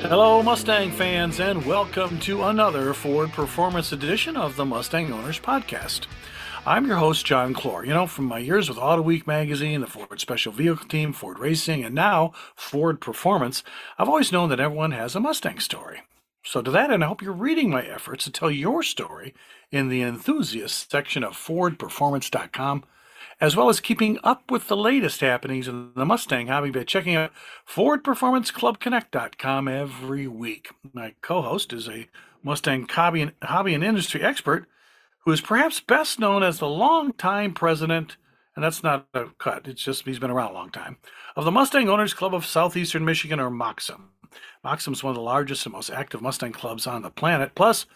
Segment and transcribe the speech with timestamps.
[0.00, 6.06] Hello, Mustang fans, and welcome to another Ford Performance edition of the Mustang Owners Podcast.
[6.64, 7.84] I'm your host, John Clor.
[7.84, 11.38] You know, from my years with Auto Week magazine, the Ford Special Vehicle Team, Ford
[11.38, 13.62] Racing, and now Ford Performance,
[13.98, 16.00] I've always known that everyone has a Mustang story.
[16.54, 19.34] So, to that end, I hope you're reading my efforts to tell your story
[19.72, 22.84] in the enthusiast section of FordPerformance.com
[23.40, 27.16] as well as keeping up with the latest happenings in the Mustang hobby by checking
[27.16, 27.32] out
[27.68, 30.68] FordPerformanceClubConnect.com every week.
[30.92, 32.08] My co host is a
[32.44, 34.68] Mustang hobby and, hobby and industry expert
[35.24, 38.16] who is perhaps best known as the longtime president,
[38.54, 40.98] and that's not a cut, it's just he's been around a long time,
[41.34, 44.02] of the Mustang Owners Club of Southeastern Michigan, or MOCSM.
[44.64, 47.54] MOCSM is one of the largest and most active Mustang clubs on the planet.
[47.54, 47.86] Plus,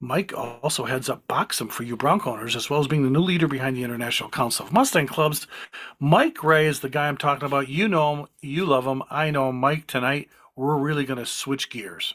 [0.00, 3.20] Mike also heads up BOCSM for you Bronco owners, as well as being the new
[3.20, 5.48] leader behind the International Council of Mustang Clubs.
[5.98, 7.68] Mike Rey is the guy I'm talking about.
[7.68, 9.02] You know him, you love him.
[9.10, 9.56] I know him.
[9.56, 12.14] Mike, tonight we're really going to switch gears.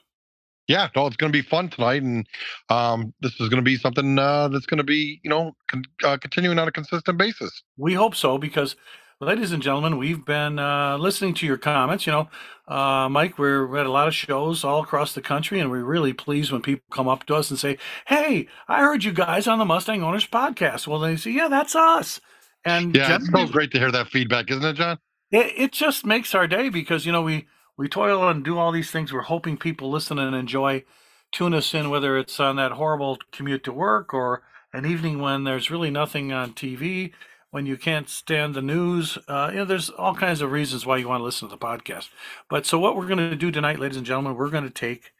[0.69, 2.25] Yeah, no, it's going to be fun tonight, and
[2.69, 5.83] um, this is going to be something uh, that's going to be, you know, con-
[6.05, 7.63] uh, continuing on a consistent basis.
[7.75, 8.77] We hope so because
[9.23, 12.05] ladies and gentlemen, we've been uh, listening to your comments.
[12.05, 12.29] You know,
[12.67, 16.13] uh, Mike, we're at a lot of shows all across the country, and we're really
[16.13, 19.59] pleased when people come up to us and say, "Hey, I heard you guys on
[19.59, 22.21] the Mustang Owners Podcast." Well, they say, "Yeah, that's us."
[22.65, 24.99] And yeah, it's so great to hear that feedback, isn't it, John?
[25.31, 28.71] It, it just makes our day because you know we we toil and do all
[28.71, 29.11] these things.
[29.11, 30.83] We're hoping people listen and enjoy,
[31.31, 35.43] tune us in, whether it's on that horrible commute to work or an evening when
[35.43, 37.11] there's really nothing on TV
[37.53, 39.15] when you can't stand the news.
[39.27, 41.59] Uh, you know, there's all kinds of reasons why you want to listen to the
[41.59, 42.09] podcast.
[42.49, 45.13] But so what we're going to do tonight, ladies and gentlemen, we're going to take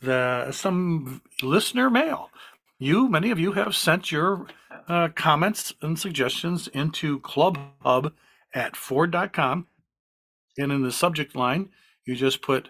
[0.00, 2.30] the some listener mail.
[2.78, 4.46] You, many of you, have sent your
[4.86, 8.12] uh, comments and suggestions into Club Hub
[8.54, 9.66] at Ford.com,
[10.56, 11.70] and in the subject line,
[12.04, 12.68] you just put,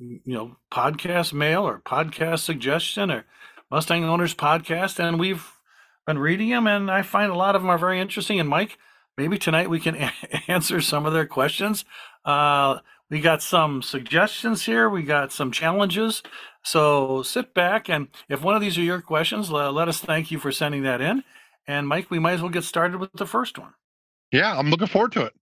[0.00, 3.26] you know, podcast mail or podcast suggestion or
[3.70, 5.53] Mustang Owners Podcast, and we've
[6.06, 8.40] been reading them, and I find a lot of them are very interesting.
[8.40, 8.78] And Mike,
[9.16, 10.12] maybe tonight we can a-
[10.48, 11.84] answer some of their questions.
[12.24, 12.78] Uh,
[13.10, 14.88] we got some suggestions here.
[14.88, 16.22] We got some challenges.
[16.62, 20.30] So sit back, and if one of these are your questions, let, let us thank
[20.30, 21.22] you for sending that in.
[21.66, 23.74] And Mike, we might as well get started with the first one.
[24.32, 25.32] Yeah, I'm looking forward to it.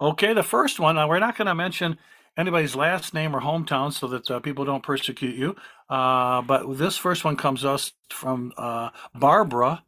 [0.00, 0.96] Okay, the first one.
[0.96, 1.98] Now we're not going to mention
[2.36, 5.56] anybody's last name or hometown so that uh, people don't persecute you.
[5.88, 9.82] Uh, but this first one comes us from uh, Barbara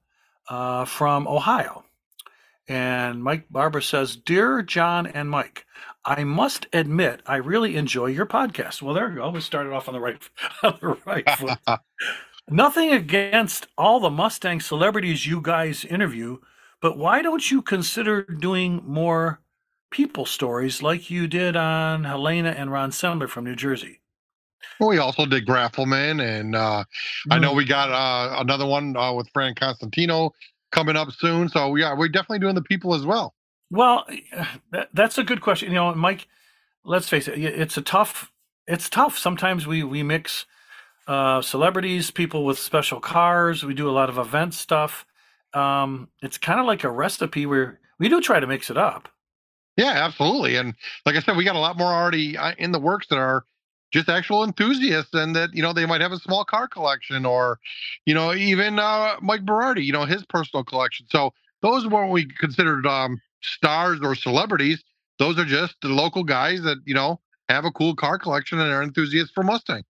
[0.50, 1.84] uh, from Ohio.
[2.69, 5.65] And Mike Barber says, Dear John and Mike,
[6.05, 8.83] I must admit, I really enjoy your podcast.
[8.83, 9.31] Well, there we go.
[9.31, 10.19] We started off on the right,
[10.62, 11.59] on the right foot.
[12.49, 16.38] Nothing against all the Mustang celebrities you guys interview,
[16.81, 19.41] but why don't you consider doing more
[19.91, 24.00] people stories like you did on Helena and Ron Sembler from New Jersey?
[24.78, 26.84] Well, we also did Graffelman, and uh,
[27.28, 27.34] mm.
[27.34, 30.32] I know we got uh, another one uh, with Fran Constantino
[30.72, 31.48] coming up soon.
[31.48, 33.34] So yeah, we're definitely doing the people as well.
[33.70, 34.06] Well,
[34.72, 35.69] that, that's a good question.
[35.69, 36.26] You know, Mike,
[36.84, 38.32] let's face it, it's a tough.
[38.66, 39.19] It's tough.
[39.19, 40.47] Sometimes we we mix
[41.06, 43.65] uh, celebrities, people with special cars.
[43.65, 45.06] We do a lot of event stuff.
[45.53, 49.09] Um, it's kind of like a recipe where we do try to mix it up.
[49.76, 50.56] Yeah, absolutely.
[50.56, 50.75] And
[51.06, 53.44] like I said, we got a lot more already uh, in the works that are
[53.90, 57.58] just actual enthusiasts and that you know they might have a small car collection or
[58.06, 61.06] you know even uh, mike berardi you know his personal collection.
[61.10, 64.82] So those weren't we considered um, stars or celebrities.
[65.18, 68.72] Those are just the local guys that you know have a cool car collection and
[68.72, 69.84] are enthusiasts for mustang.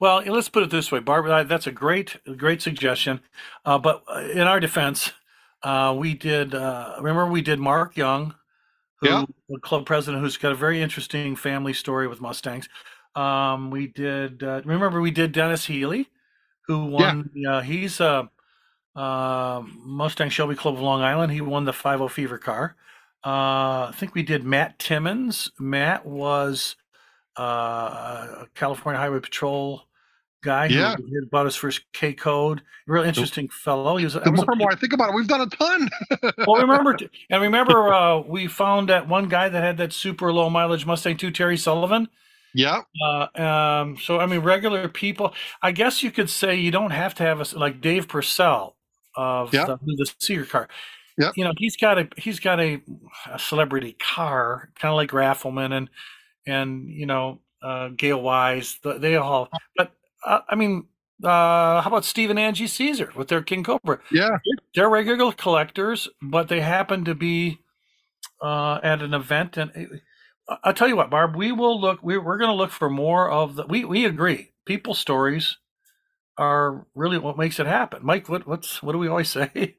[0.00, 3.20] Well let's put it this way barbara that's a great great suggestion.
[3.64, 5.12] Uh, but uh, in our defense
[5.62, 8.34] uh, we did uh, remember we did mark young
[9.00, 9.24] who yeah.
[9.48, 12.68] the club president who's got a very interesting family story with mustangs
[13.16, 14.42] um, we did.
[14.42, 16.08] Uh, remember, we did Dennis Healy,
[16.66, 17.30] who won.
[17.34, 17.56] Yeah.
[17.56, 18.30] Uh, he's a
[18.94, 21.32] uh, Mustang Shelby Club of Long Island.
[21.32, 22.76] He won the 50 Fever car.
[23.24, 25.50] Uh, I think we did Matt Timmons.
[25.58, 26.76] Matt was
[27.38, 29.82] uh, a California Highway Patrol
[30.42, 30.94] guy yeah.
[30.94, 32.62] who had bought his first K code.
[32.86, 33.96] Real interesting fellow.
[33.96, 34.14] He was.
[34.14, 35.88] The more, more I think about it, we've done a ton.
[36.46, 36.96] well, remember,
[37.30, 41.16] and remember, uh, we found that one guy that had that super low mileage Mustang
[41.16, 42.08] 2, Terry Sullivan.
[42.56, 42.82] Yeah.
[43.04, 45.34] Uh, um, so I mean, regular people.
[45.60, 48.76] I guess you could say you don't have to have a like Dave Purcell
[49.14, 50.68] of the, the Seeger car.
[51.18, 51.32] Yeah.
[51.36, 52.80] You know, he's got a he's got a,
[53.30, 55.90] a celebrity car, kind of like Raffelman and
[56.46, 58.78] and you know uh, Gail Wise.
[58.82, 59.50] They all.
[59.76, 59.92] But
[60.24, 60.86] uh, I mean,
[61.22, 64.00] uh, how about Steve and Angie Caesar with their King Cobra?
[64.10, 64.38] Yeah,
[64.74, 67.58] they're regular collectors, but they happen to be
[68.42, 69.58] uh, at an event.
[69.58, 70.00] And
[70.48, 72.02] I'll tell you what, Barb, we will look.
[72.02, 73.66] we're, we're going to look for more of the.
[73.66, 74.52] We we agree.
[74.64, 75.58] People stories
[76.38, 78.00] are really what makes it happen.
[78.04, 79.76] Mike, what what's what do we always say?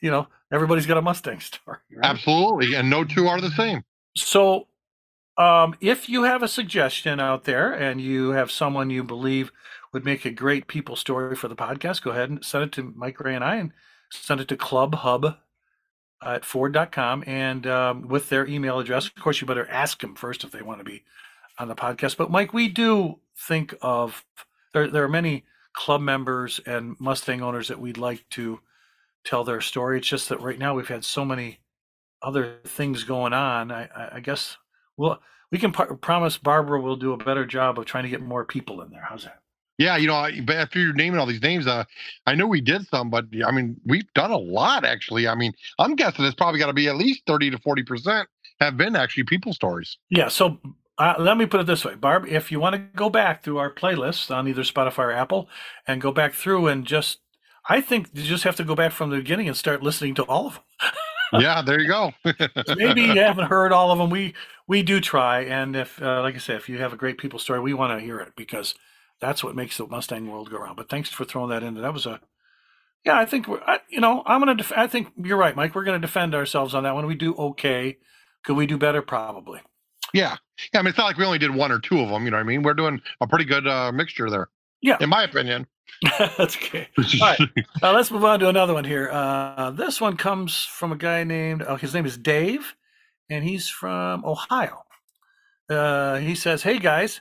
[0.00, 1.78] you know, everybody's got a Mustang story.
[1.94, 2.04] Right?
[2.04, 3.82] Absolutely, and no two are the same.
[4.16, 4.68] So,
[5.36, 9.52] um, if you have a suggestion out there and you have someone you believe
[9.92, 12.92] would make a great people story for the podcast, go ahead and send it to
[12.96, 13.72] Mike Rey and I, and
[14.12, 14.96] send it to Club
[16.22, 19.06] At Ford.com and um, with their email address.
[19.06, 21.02] Of course, you better ask them first if they want to be
[21.58, 22.16] on the podcast.
[22.16, 24.24] But Mike, we do think of
[24.74, 24.88] there.
[24.88, 28.60] There are many club members and Mustang owners that we'd like to
[29.24, 29.98] tell their story.
[29.98, 31.60] It's just that right now we've had so many
[32.22, 33.72] other things going on.
[33.72, 34.58] I, I guess
[34.96, 38.44] well, we can promise Barbara will do a better job of trying to get more
[38.44, 39.06] people in there.
[39.08, 39.39] How's that?
[39.80, 41.84] Yeah, you know, after you're naming all these names, uh,
[42.26, 45.26] I know we did some, but I mean, we've done a lot actually.
[45.26, 48.28] I mean, I'm guessing it's probably got to be at least 30 to 40 percent
[48.60, 49.96] have been actually people stories.
[50.10, 50.28] Yeah.
[50.28, 50.58] So
[50.98, 52.26] uh, let me put it this way, Barb.
[52.26, 55.48] If you want to go back through our playlists on either Spotify or Apple
[55.86, 57.20] and go back through and just,
[57.66, 60.24] I think you just have to go back from the beginning and start listening to
[60.24, 60.60] all of
[61.32, 61.40] them.
[61.40, 62.12] yeah, there you go.
[62.76, 64.10] Maybe you haven't heard all of them.
[64.10, 64.34] We
[64.66, 67.38] we do try, and if, uh, like I said, if you have a great people
[67.38, 68.74] story, we want to hear it because
[69.20, 70.76] that's what makes the Mustang world go around.
[70.76, 71.74] But thanks for throwing that in.
[71.74, 72.20] That was a,
[73.04, 74.56] yeah, I think we're, I, you know, I'm gonna.
[74.56, 75.74] Def- I think you're right, Mike.
[75.74, 77.06] We're gonna defend ourselves on that one.
[77.06, 77.98] We do okay.
[78.44, 79.02] Could we do better?
[79.02, 79.60] Probably.
[80.12, 80.36] Yeah,
[80.72, 80.80] yeah.
[80.80, 82.24] I mean, it's not like we only did one or two of them.
[82.24, 82.62] You know what I mean?
[82.62, 84.48] We're doing a pretty good uh, mixture there.
[84.82, 85.66] Yeah, in my opinion.
[86.18, 86.88] That's okay.
[86.98, 87.40] All right,
[87.82, 89.10] uh, let's move on to another one here.
[89.10, 91.62] Uh, this one comes from a guy named.
[91.66, 92.74] Oh, his name is Dave,
[93.28, 94.84] and he's from Ohio.
[95.68, 97.20] Uh, he says, "Hey guys,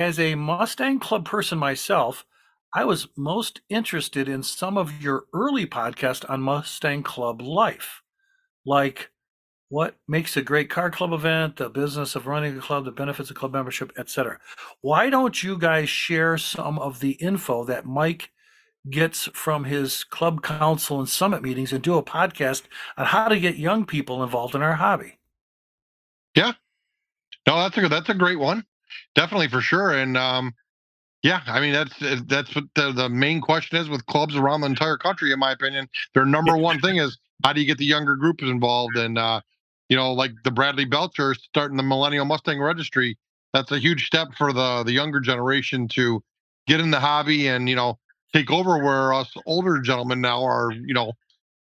[0.00, 2.24] as a Mustang Club person myself,
[2.72, 8.02] I was most interested in some of your early podcasts on Mustang Club life,
[8.64, 9.10] like
[9.68, 13.30] what makes a great car club event, the business of running a club, the benefits
[13.30, 14.38] of club membership, etc.
[14.80, 18.30] Why don't you guys share some of the info that Mike
[18.88, 22.62] gets from his club council and summit meetings and do a podcast
[22.96, 25.18] on how to get young people involved in our hobby?
[26.34, 26.52] Yeah.
[27.46, 28.64] No, that's a that's a great one
[29.14, 29.92] definitely for sure.
[29.92, 30.54] And um,
[31.22, 34.62] yeah, I mean that's uh, that's what the, the main question is with clubs around
[34.62, 35.32] the entire country.
[35.32, 38.42] In my opinion, their number one thing is how do you get the younger groups
[38.42, 38.96] involved?
[38.96, 39.40] And uh,
[39.88, 43.18] you know, like the Bradley Belcher starting the Millennial Mustang Registry.
[43.52, 46.22] That's a huge step for the the younger generation to
[46.66, 47.98] get in the hobby and you know
[48.32, 51.12] take over where us older gentlemen now are you know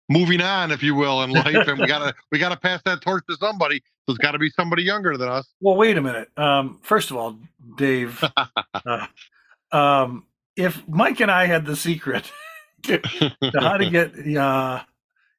[0.09, 3.23] moving on, if you will, in life, and we gotta we gotta pass that torch
[3.29, 3.81] to somebody.
[4.05, 5.47] So it's got to be somebody younger than us.
[5.61, 6.29] Well, wait a minute.
[6.37, 7.37] Um, first of all,
[7.77, 8.21] Dave,
[8.85, 9.07] uh,
[9.71, 10.25] um,
[10.57, 12.29] if Mike and I had the secret
[12.83, 13.01] to,
[13.57, 14.83] how to get uh,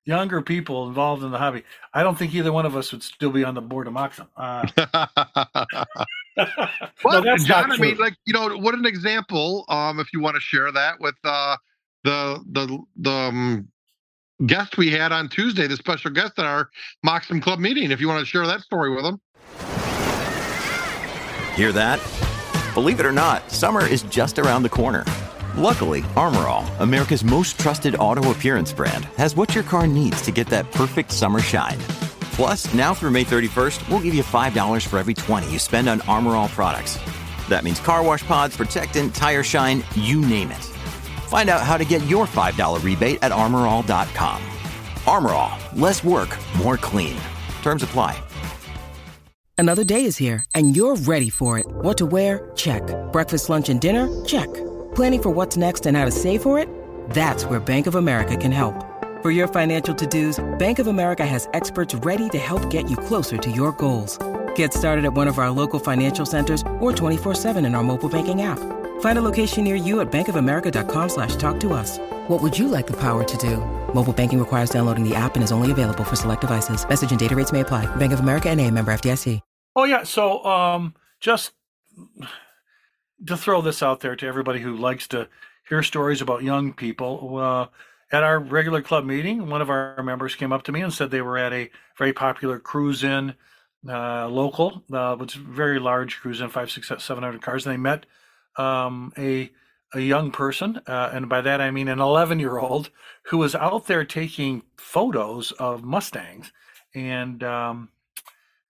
[0.06, 1.62] younger people involved in the hobby,
[1.92, 4.28] I don't think either one of us would still be on the board of MOCSM.
[4.34, 4.66] Uh,
[7.04, 9.66] well, no, John, I mean, like you know, what an example.
[9.68, 11.56] Um, if you want to share that with uh,
[12.02, 13.68] the the the um,
[14.46, 16.70] guest we had on Tuesday, the special guest at our
[17.06, 19.20] MOCSM Club meeting, if you want to share that story with them.
[21.54, 22.00] Hear that?
[22.74, 25.04] Believe it or not, summer is just around the corner.
[25.56, 30.32] Luckily, Armor All, America's most trusted auto appearance brand, has what your car needs to
[30.32, 31.78] get that perfect summer shine.
[32.32, 36.00] Plus, now through May 31st, we'll give you $5 for every 20 you spend on
[36.02, 36.98] Armor All products.
[37.48, 40.73] That means car wash pods, protectant, tire shine, you name it.
[41.34, 44.40] Find out how to get your $5 rebate at armorall.com.
[45.04, 47.16] Armor All, less work, more clean.
[47.60, 48.16] Terms apply.
[49.58, 51.66] Another day is here, and you're ready for it.
[51.66, 52.52] What to wear?
[52.54, 52.82] Check.
[53.12, 54.06] Breakfast, lunch, and dinner?
[54.24, 54.46] Check.
[54.94, 56.68] Planning for what's next and how to save for it?
[57.10, 58.76] That's where Bank of America can help.
[59.20, 62.96] For your financial to dos, Bank of America has experts ready to help get you
[62.96, 64.18] closer to your goals.
[64.54, 68.08] Get started at one of our local financial centers or 24 7 in our mobile
[68.08, 68.83] banking app.
[69.04, 71.98] Find a location near you at bankofamerica.com slash talk to us.
[72.28, 73.58] What would you like the power to do?
[73.92, 76.88] Mobile banking requires downloading the app and is only available for select devices.
[76.88, 77.84] Message and data rates may apply.
[77.96, 79.42] Bank of America and a member FDIC.
[79.76, 80.04] Oh, yeah.
[80.04, 81.52] So um, just
[83.26, 85.28] to throw this out there to everybody who likes to
[85.68, 87.66] hear stories about young people, uh,
[88.10, 91.10] at our regular club meeting, one of our members came up to me and said
[91.10, 93.34] they were at a very popular cruise in
[93.86, 97.66] uh, local, uh, which is very large cruise in, five, six, seven hundred cars.
[97.66, 98.06] And they met
[98.56, 99.50] um, a
[99.94, 102.90] a young person, uh, and by that I mean an 11 year old
[103.24, 106.52] who was out there taking photos of Mustangs,
[106.94, 107.90] and um,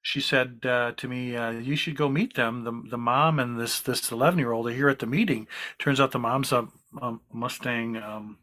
[0.03, 3.59] she said uh, to me, uh, "You should go meet them." The the mom and
[3.59, 5.49] this this 11 year old are here at the meeting.
[5.79, 6.69] Turns out the mom's a
[7.00, 8.38] um, Mustang um,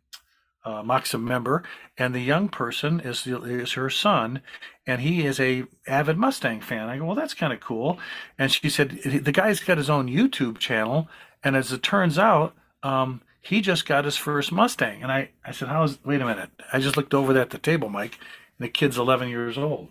[0.64, 0.84] uh,
[1.18, 1.64] member,
[1.98, 4.42] and the young person is is her son,
[4.86, 6.88] and he is a avid Mustang fan.
[6.90, 8.00] I go, well, that's kind of cool.
[8.38, 11.10] And she said the guy's got his own YouTube channel,
[11.44, 15.04] and as it turns out, um, he just got his first Mustang.
[15.04, 16.04] And I I said, how's?
[16.04, 16.50] Wait a minute.
[16.72, 18.18] I just looked over at the table, Mike,
[18.58, 19.90] and the kid's 11 years old.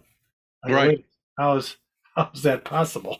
[0.64, 1.04] I right.
[1.38, 1.76] How is
[2.16, 3.19] how is that possible?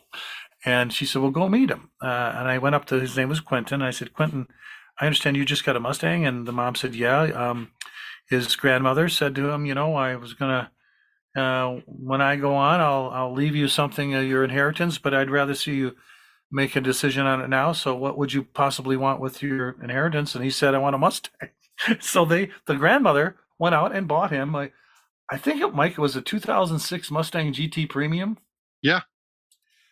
[0.63, 1.89] And she said, well, go meet him.
[2.01, 3.81] Uh, and I went up to his name was Quentin.
[3.81, 4.47] I said, Quentin
[5.01, 6.25] I understand you just got a Mustang.
[6.25, 7.23] And the mom said, yeah.
[7.23, 7.71] Um,
[8.29, 10.67] his grandmother said to him, you know, I was going
[11.35, 15.13] to, uh, when I go on, I'll, I'll leave you something of your inheritance, but
[15.13, 15.95] I'd rather see you
[16.51, 17.71] make a decision on it now.
[17.71, 20.35] So what would you possibly want with your inheritance?
[20.35, 21.49] And he said, I want a Mustang.
[21.99, 24.55] so they, the grandmother went out and bought him.
[24.55, 24.71] I,
[25.29, 28.37] I think it, Mike, it was a 2006 Mustang GT Premium.
[28.81, 29.01] Yeah.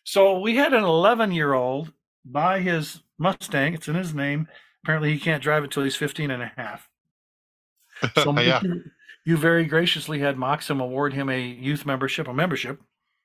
[0.04, 1.94] So we had an 11 year old
[2.26, 3.74] buy his Mustang.
[3.74, 4.48] It's in his name
[4.84, 6.90] Apparently, he can't drive it until he's 15 and a half.
[8.16, 8.62] So yeah.
[9.26, 12.80] you, very graciously had MOCSM award him a youth membership, a membership,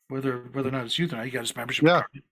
[0.09, 1.27] whether whether or not it's youth or not.
[1.27, 1.85] He got his membership.
[1.85, 2.01] Yeah.
[2.01, 2.23] Card.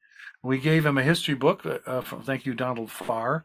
[0.43, 3.45] We gave him a history book uh, from thank you Donald Farr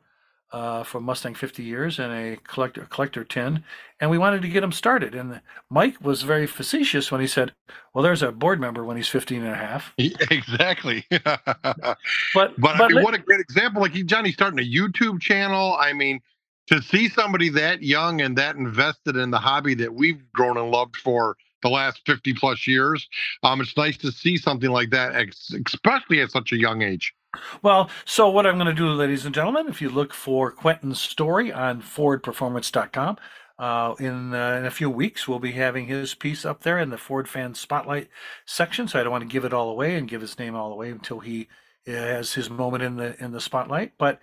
[0.51, 3.63] uh, from Mustang 50 years and a collector collector tin,
[3.99, 5.13] and we wanted to get him started.
[5.13, 7.53] And Mike was very facetious when he said,
[7.93, 11.05] "Well, there's a board member when he's 15 and a half." Exactly.
[11.09, 11.23] but
[12.33, 13.81] but, but I mean, what a great example!
[13.81, 15.75] Like he, Johnny, starting a YouTube channel.
[15.79, 16.21] I mean,
[16.67, 20.71] to see somebody that young and that invested in the hobby that we've grown and
[20.71, 23.07] loved for the last 50 plus years,
[23.43, 25.15] um, it's nice to see something like that,
[25.65, 27.13] especially at such a young age.
[27.61, 30.99] Well, so what I'm going to do, ladies and gentlemen, if you look for Quentin's
[30.99, 33.17] story on FordPerformance.com,
[33.59, 36.91] uh, in, uh, in a few weeks, we'll be having his piece up there in
[36.91, 38.07] the Ford Fan Spotlight
[38.45, 38.87] section.
[38.87, 40.91] So I don't want to give it all away and give his name all away
[40.91, 41.47] until he
[41.87, 43.93] uh, has his moment in the in the spotlight.
[43.97, 44.19] But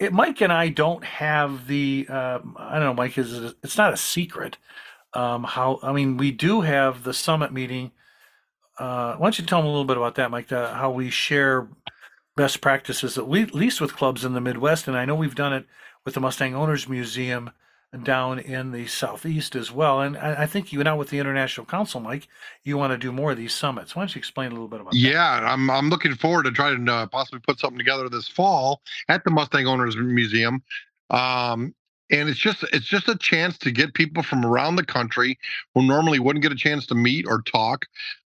[0.00, 3.92] it, Mike and I don't have the um, I don't know, Mike is it's not
[3.92, 4.58] a secret.
[5.16, 7.92] Um, how I mean, we do have the summit meeting.
[8.78, 10.50] Uh, why don't you tell them a little bit about that, Mike?
[10.50, 11.68] How we share
[12.36, 14.86] best practices, at least with clubs in the Midwest.
[14.86, 15.64] And I know we've done it
[16.04, 17.50] with the Mustang Owners Museum
[18.02, 20.02] down in the Southeast as well.
[20.02, 22.28] And I, I think you now with the International Council, Mike,
[22.62, 23.96] you want to do more of these summits.
[23.96, 25.46] Why don't you explain a little bit about yeah, that?
[25.46, 29.30] I'm, I'm looking forward to trying to possibly put something together this fall at the
[29.30, 30.62] Mustang Owners Museum.
[31.08, 31.74] Um,
[32.10, 35.38] and it's just it's just a chance to get people from around the country
[35.74, 37.86] who normally wouldn't get a chance to meet or talk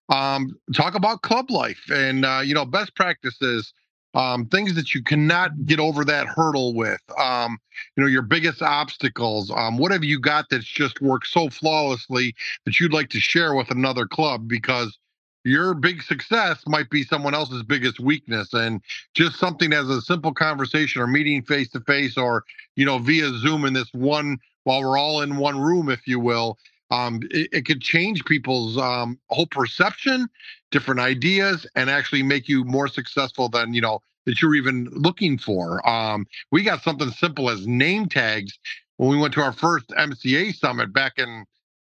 [0.08, 3.72] um, talk about club life and uh, you know best practices
[4.16, 7.00] um, things that you cannot get over that hurdle with.
[7.18, 7.58] Um,
[7.96, 9.52] you know, your biggest obstacles.
[9.54, 13.54] Um, what have you got that's just worked so flawlessly that you'd like to share
[13.54, 14.98] with another club because
[15.46, 18.80] your big success might be someone else's biggest weakness and
[19.14, 23.30] just something as a simple conversation or meeting face to face or you know via
[23.38, 26.58] zoom in this one while we're all in one room if you will
[26.90, 30.28] um, it, it, could change people's um, whole perception,
[30.70, 35.36] different ideas, and actually make you more successful than you know that you're even looking
[35.36, 35.86] for.
[35.88, 38.56] Um, we got something simple as name tags
[38.98, 41.44] when we went to our first MCA summit back in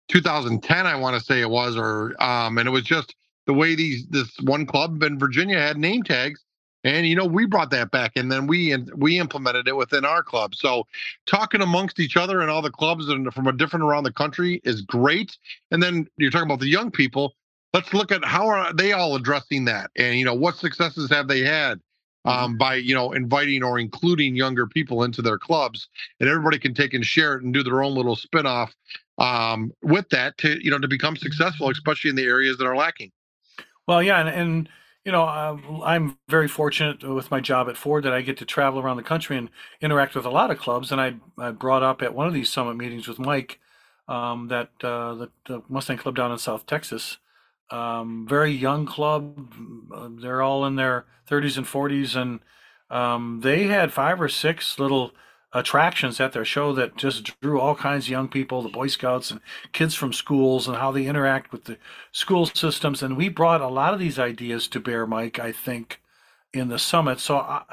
[0.09, 3.15] 2010, I want to say it was, or um, and it was just
[3.49, 6.43] the way these this one club in Virginia had name tags
[6.83, 10.05] and you know, we brought that back, and then we and we implemented it within
[10.05, 10.55] our club.
[10.55, 10.87] So,
[11.25, 14.61] talking amongst each other and all the clubs and from a different around the country
[14.63, 15.37] is great.
[15.71, 17.33] And then you're talking about the young people.
[17.73, 21.27] Let's look at how are they all addressing that, and you know, what successes have
[21.27, 21.79] they had
[22.25, 22.29] mm-hmm.
[22.29, 25.89] um, by you know inviting or including younger people into their clubs,
[26.21, 28.69] and everybody can take and share it and do their own little spinoff
[29.17, 32.77] um, with that to you know to become successful, especially in the areas that are
[32.77, 33.11] lacking.
[33.89, 34.69] Well, yeah, and, and
[35.03, 38.45] you know, uh, I'm very fortunate with my job at Ford that I get to
[38.45, 39.49] travel around the country and
[39.81, 40.91] interact with a lot of clubs.
[40.91, 43.59] And I, I brought up at one of these summit meetings with Mike
[44.07, 47.17] um, that uh, the, the, Mustang Club down in South Texas,
[47.71, 49.51] um, very young club.
[49.91, 52.41] Uh, they're all in their 30s and 40s, and
[52.91, 55.13] um, they had five or six little
[55.53, 59.31] attractions at their show that just drew all kinds of young people, the Boy Scouts
[59.31, 59.41] and
[59.71, 61.77] kids from schools, and how they interact with the
[62.11, 63.01] school systems.
[63.01, 65.39] And we brought a lot of these ideas to bear, Mike.
[65.39, 66.01] I think
[66.53, 67.19] in the summit.
[67.19, 67.63] So uh,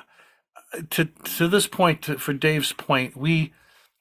[0.90, 3.52] to to this point, to, for Dave's point, we.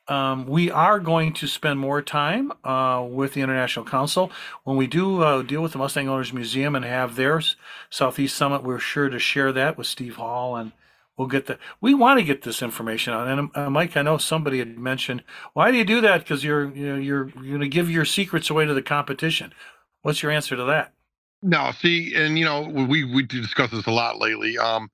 [0.07, 4.31] Um, we are going to spend more time uh, with the International Council.
[4.63, 7.41] When we do uh, deal with the Mustang Owners Museum and have their
[7.89, 10.73] Southeast Summit, we're sure to share that with Steve Hall and
[11.17, 13.27] we'll get the we want to get this information out.
[13.27, 16.19] And uh, mike i know somebody had mentioned why do you do that?
[16.19, 19.53] Because you're you know, you're, you're going to give your secrets away to the competition.
[20.01, 20.93] What's your answer to that?
[21.41, 24.57] No see and you know we we discuss this a lot lately.
[24.57, 24.89] Um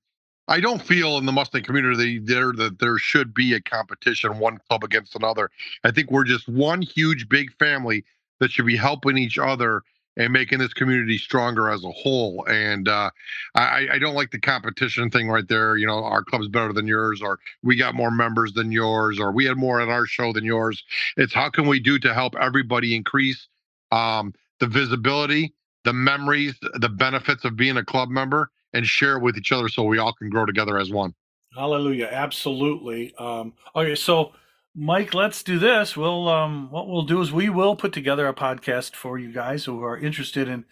[0.48, 4.58] I don't feel in the Mustang community there that there should be a competition, one
[4.68, 5.50] club against another.
[5.84, 8.04] I think we're just one huge big family
[8.40, 9.82] that should be helping each other
[10.16, 12.44] and making this community stronger as a whole.
[12.48, 13.10] And uh,
[13.54, 15.76] I, I don't like the competition thing right there.
[15.76, 19.32] You know, our club's better than yours, or we got more members than yours, or
[19.32, 20.82] we had more at our show than yours.
[21.16, 23.48] It's how can we do to help everybody increase
[23.90, 25.54] um, the visibility,
[25.84, 29.68] the memories, the benefits of being a club member, and share it with each other
[29.68, 31.14] so we all can grow together as one.
[31.54, 32.08] Hallelujah!
[32.10, 33.14] Absolutely.
[33.18, 34.32] Um, okay, so
[34.74, 35.98] Mike, let's do this.
[35.98, 39.66] We'll um, what we'll do is we will put together a podcast for you guys
[39.66, 40.64] who are interested in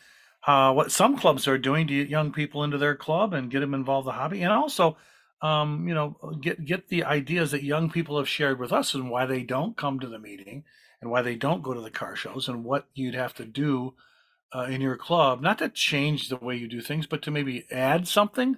[0.47, 3.61] uh, what some clubs are doing to get young people into their club and get
[3.61, 4.97] them involved in the hobby, and also,
[5.43, 9.11] um, you know, get get the ideas that young people have shared with us and
[9.11, 10.65] why they don't come to the meeting
[11.03, 13.93] and why they don't go to the car shows and what you'd have to do
[14.55, 17.67] uh, in your club, not to change the way you do things, but to maybe
[17.71, 18.57] add something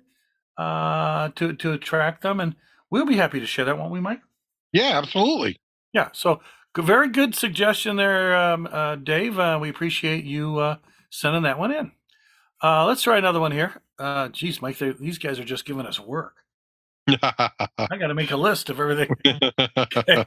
[0.56, 2.38] uh, to to attract them.
[2.38, 2.54] And
[2.90, 4.20] we'll be happy to share that, won't we, Mike?
[4.72, 5.60] Yeah, absolutely.
[5.92, 6.08] Yeah.
[6.12, 6.40] So
[6.80, 9.38] very good suggestion there, um, uh, Dave.
[9.38, 10.76] Uh, we appreciate you uh,
[11.10, 11.92] sending that one in.
[12.62, 13.82] Uh, let's try another one here.
[13.98, 16.36] Uh, geez, Mike, these guys are just giving us work.
[17.08, 17.50] I
[17.98, 19.10] got to make a list of everything.
[19.76, 20.24] okay.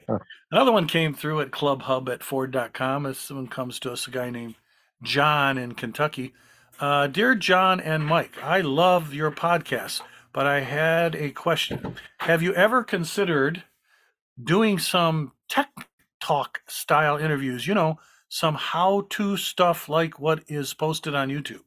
[0.52, 3.04] Another one came through at clubhub at ford.com.
[3.04, 4.56] This one comes to us, a guy named
[5.02, 6.34] John in Kentucky.
[6.80, 10.02] Uh, Dear John and Mike, I love your podcast,
[10.34, 11.96] but I had a question.
[12.20, 13.64] Have you ever considered
[14.44, 15.70] doing some tech
[16.22, 18.00] talk style interviews, you know,
[18.30, 21.62] some how to stuff like what is posted on YouTube.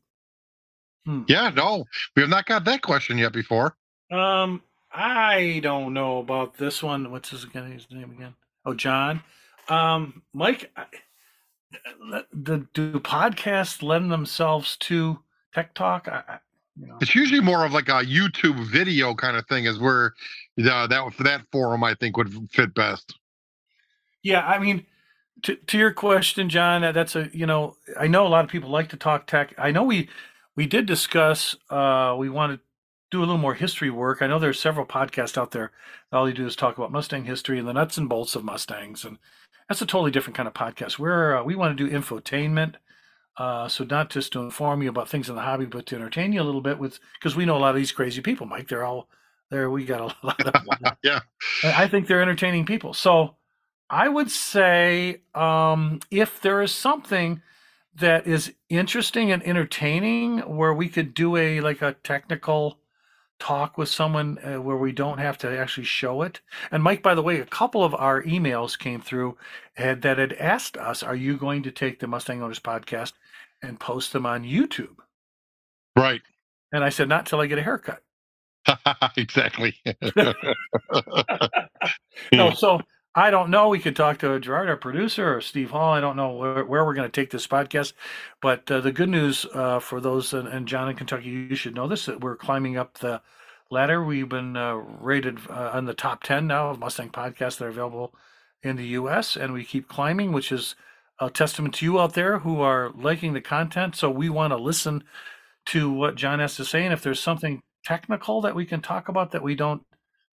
[1.06, 1.22] Hmm.
[1.28, 1.84] Yeah, no,
[2.14, 3.76] we have not got that question yet before.
[4.10, 7.10] Um, I don't know about this one.
[7.10, 8.34] What's his, his name again?
[8.64, 9.22] Oh, John.
[9.68, 10.70] Um, Mike,
[12.32, 15.20] the, do podcasts lend themselves to
[15.54, 16.08] tech talk?
[16.08, 16.40] I,
[16.78, 16.98] you know.
[17.00, 20.14] It's usually more of like a YouTube video kind of thing, is where
[20.58, 23.14] uh, that that forum I think would fit best.
[24.22, 24.86] Yeah, I mean,
[25.42, 28.70] to to your question, John, that's a you know I know a lot of people
[28.70, 29.54] like to talk tech.
[29.58, 30.08] I know we
[30.56, 32.60] we did discuss uh, we want to
[33.10, 34.20] do a little more history work.
[34.20, 35.72] I know there's several podcasts out there.
[36.12, 39.04] All you do is talk about Mustang history and the nuts and bolts of Mustangs,
[39.04, 39.18] and
[39.68, 40.98] that's a totally different kind of podcast.
[40.98, 42.74] We're uh, we want to do infotainment.
[43.38, 46.32] Uh, so not just to inform you about things in the hobby, but to entertain
[46.32, 48.68] you a little bit with because we know a lot of these crazy people, Mike.
[48.68, 49.08] They're all
[49.50, 49.70] there.
[49.70, 50.96] We got a lot of them.
[51.02, 51.20] yeah.
[51.62, 52.92] I think they're entertaining people.
[52.94, 53.36] So
[53.88, 57.40] I would say um, if there is something
[57.94, 62.78] that is interesting and entertaining, where we could do a like a technical
[63.38, 66.40] talk with someone uh, where we don't have to actually show it.
[66.72, 69.36] And Mike, by the way, a couple of our emails came through
[69.74, 73.12] had, that had asked us, "Are you going to take the Mustang Owners podcast
[73.62, 74.96] and post them on YouTube.
[75.96, 76.22] Right.
[76.72, 78.02] And I said, not till I get a haircut.
[79.16, 79.74] exactly.
[82.32, 82.80] no, so
[83.14, 83.68] I don't know.
[83.68, 85.92] We could talk to Gerard, our producer, or Steve Hall.
[85.92, 87.94] I don't know where, where we're going to take this podcast.
[88.42, 91.74] But uh, the good news uh, for those, and, and, John in Kentucky, you should
[91.74, 93.22] know this, that we're climbing up the
[93.70, 94.04] ladder.
[94.04, 97.68] We've been uh, rated uh, on the top 10 now of Mustang podcasts that are
[97.68, 98.14] available
[98.62, 100.74] in the U.S., and we keep climbing, which is–
[101.20, 103.96] a testament to you out there who are liking the content.
[103.96, 105.04] So we want to listen
[105.66, 109.08] to what John has to say, and if there's something technical that we can talk
[109.08, 109.82] about that we don't,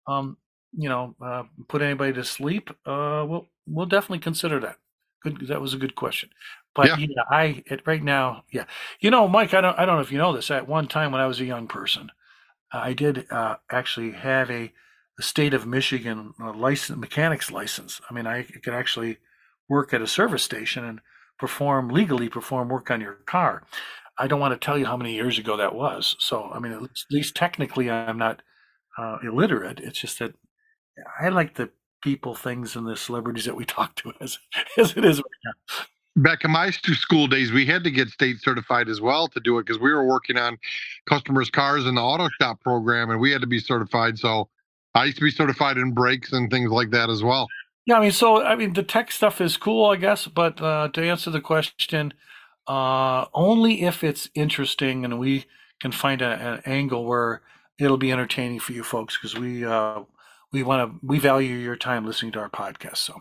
[0.07, 0.37] um,
[0.73, 4.77] you know, uh, put anybody to sleep, uh, we'll we'll definitely consider that.
[5.23, 6.31] Good, that was a good question.
[6.75, 8.65] But yeah, yeah I it, right now, yeah,
[9.01, 10.51] you know, Mike, I don't I don't know if you know this.
[10.51, 12.11] At one time when I was a young person,
[12.73, 14.73] I did uh, actually have a,
[15.19, 18.01] a state of Michigan uh, license mechanics license.
[18.09, 19.19] I mean, I could actually
[19.71, 21.01] work at a service station and
[21.39, 23.63] perform legally perform work on your car.
[24.19, 26.15] I don't want to tell you how many years ago that was.
[26.19, 28.43] So, I mean, at least, at least technically, I'm not
[28.99, 29.81] uh, illiterate.
[29.81, 30.35] It's just that
[31.19, 31.71] I like the
[32.03, 34.39] people, things, and the celebrities that we talk to as
[34.77, 35.53] as it is right now.
[36.17, 39.57] Back in my school days, we had to get state certified as well to do
[39.59, 40.59] it because we were working on
[41.09, 44.19] customers' cars in the auto shop program, and we had to be certified.
[44.19, 44.51] So,
[44.95, 47.47] I used to be certified in brakes and things like that as well.
[47.91, 50.91] Yeah, I mean, so I mean, the tech stuff is cool, I guess, but uh,
[50.93, 52.15] to answer the question,
[52.69, 55.47] uh, only if it's interesting and we
[55.81, 57.43] can find a, an angle where
[57.81, 60.03] it'll be entertaining for you folks, because we uh,
[60.53, 62.99] we want to we value your time listening to our podcast.
[62.99, 63.21] So,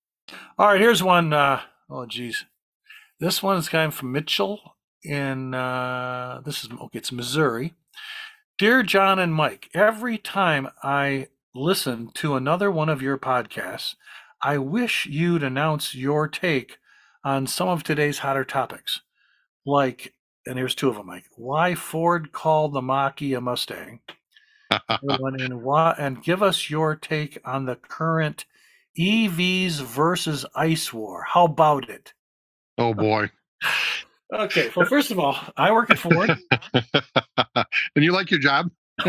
[0.57, 1.33] All right, here's one.
[1.33, 2.45] Uh, oh, geez.
[3.19, 7.73] This one is coming from Mitchell in, uh, this is, okay, it's Missouri.
[8.57, 13.95] Dear John and Mike, every time I listen to another one of your podcasts,
[14.41, 16.77] I wish you'd announce your take
[17.23, 19.01] on some of today's hotter topics.
[19.65, 20.13] Like,
[20.47, 21.25] and here's two of them, Mike.
[21.35, 23.99] Why Ford called the Mach-E a Mustang?
[24.89, 25.53] and,
[25.99, 28.45] and give us your take on the current
[28.97, 31.23] EVs versus ICE war.
[31.27, 32.13] How about it?
[32.77, 33.29] Oh boy.
[34.33, 34.69] okay.
[34.75, 36.37] Well, first of all, I work at Ford.
[36.73, 38.69] and you like your job?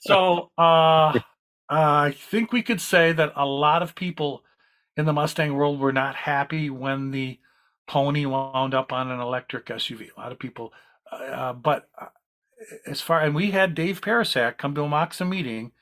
[0.00, 1.18] so uh,
[1.68, 4.42] I think we could say that a lot of people
[4.96, 7.38] in the Mustang world were not happy when the
[7.86, 10.08] Pony wound up on an electric SUV.
[10.16, 10.72] A lot of people,
[11.10, 12.06] uh, but uh,
[12.86, 15.72] as far and we had Dave Pericak come to a MOCSM meeting.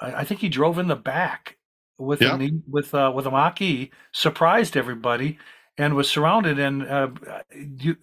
[0.00, 1.56] I, I think he drove in the back
[2.00, 2.36] with yeah.
[2.36, 5.38] a, with uh, with a Mach-E, surprised everybody,
[5.78, 6.58] and was surrounded.
[6.58, 7.08] And uh,
[7.54, 7.96] you,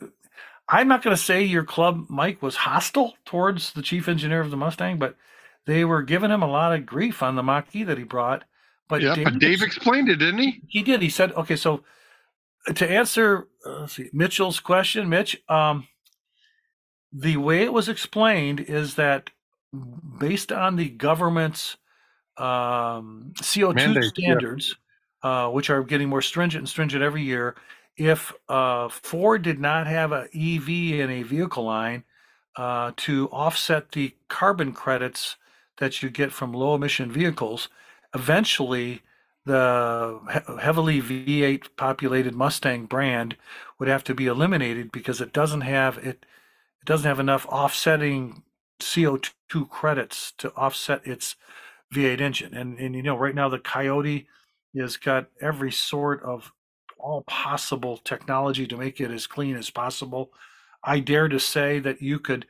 [0.70, 4.52] I'm not going to say your club, Mike, was hostile towards the chief engineer of
[4.52, 5.16] the Mustang, but
[5.66, 8.44] they were giving him a lot of grief on the Mach-E that he brought.
[8.88, 10.62] But yeah, Dave, but Dave explained it, didn't he?
[10.68, 11.02] He did.
[11.02, 11.84] He said, "Okay, so
[12.74, 15.88] to answer uh, see, Mitchell's question, Mitch, um,
[17.12, 19.30] the way it was explained is that
[20.20, 21.78] based on the government's
[22.38, 24.76] um, CO2 Mandates, standards,
[25.24, 25.46] yeah.
[25.46, 27.56] uh, which are getting more stringent and stringent every year.
[27.96, 30.70] If uh, Ford did not have an EV
[31.00, 32.04] in a vehicle line
[32.56, 35.36] uh, to offset the carbon credits
[35.78, 37.70] that you get from low emission vehicles,
[38.14, 39.02] eventually
[39.46, 40.20] the
[40.62, 43.38] heavily V8 populated Mustang brand
[43.80, 46.26] would have to be eliminated because it doesn't have it,
[46.82, 48.44] it doesn't have enough offsetting
[48.80, 51.36] CO2 credits to offset its
[51.94, 52.54] V8 engine.
[52.54, 54.28] And and you know, right now the Coyote
[54.78, 56.52] has got every sort of
[57.00, 60.32] all possible technology to make it as clean as possible.
[60.84, 62.46] I dare to say that you could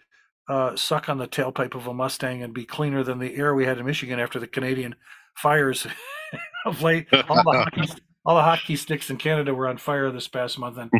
[0.50, 3.66] uh, suck on the tailpipe of a Mustang and be cleaner than the air we
[3.66, 4.96] had in Michigan after the Canadian
[5.36, 5.86] fires
[6.66, 7.08] of late.
[7.30, 7.82] All the hockey,
[8.26, 10.78] all the hockey sticks in Canada were on fire this past month.
[10.78, 10.92] And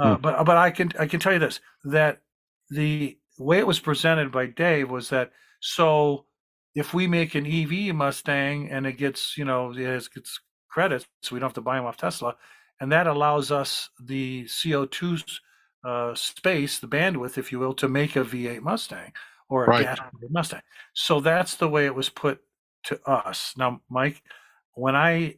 [0.00, 2.20] uh, but but I can I can tell you this that
[2.70, 6.26] the way it was presented by Dave was that so
[6.74, 11.34] if we make an EV Mustang and it gets, you know, it gets credits, so
[11.34, 12.36] we don't have to buy them off Tesla,
[12.80, 15.22] and that allows us the CO2
[15.84, 19.12] uh, space, the bandwidth, if you will, to make a V8 Mustang
[19.48, 19.82] or a right.
[19.84, 19.98] gas
[20.30, 20.62] Mustang.
[20.94, 22.40] So that's the way it was put
[22.84, 23.54] to us.
[23.56, 24.22] Now, Mike,
[24.74, 25.36] when I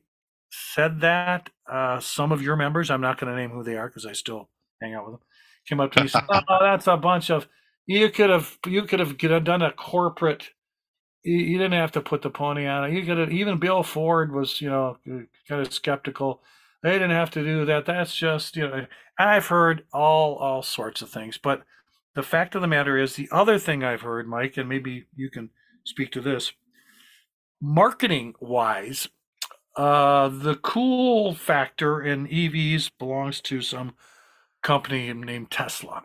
[0.51, 3.89] said that, uh, some of your members, I'm not going to name who they are
[3.89, 5.23] because I still hang out with them,
[5.67, 7.49] came up to me and said, "Oh, that's a bunch of
[7.87, 10.51] you could have you could have done a corporate
[11.23, 12.95] you, didn't have to put the pony on it.
[12.95, 16.43] You could have, even Bill Ford was, you know, kind of skeptical.
[16.83, 17.87] They didn't have to do that.
[17.87, 18.87] That's just, you know,
[19.19, 21.39] I've heard all all sorts of things.
[21.39, 21.63] But
[22.15, 25.31] the fact of the matter is, the other thing I've heard, Mike, and maybe you
[25.31, 25.51] can
[25.85, 26.53] speak to this,
[27.61, 29.09] marketing wise,
[29.77, 33.95] uh, the cool factor in EVs belongs to some
[34.63, 36.05] company named Tesla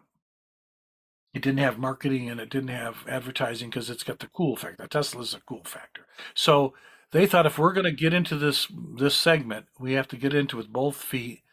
[1.37, 4.87] it didn't have marketing and it didn't have advertising because it's got the cool factor.
[4.87, 6.07] Tesla's a cool factor.
[6.33, 6.73] So
[7.11, 10.33] they thought if we're going to get into this this segment, we have to get
[10.33, 11.43] into it with both feet,